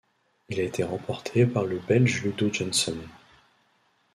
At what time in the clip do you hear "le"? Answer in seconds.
1.63-1.77